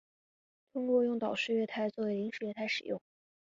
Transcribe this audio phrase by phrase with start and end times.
[0.73, 2.99] 通常使用岛式月台作为临时月台使用。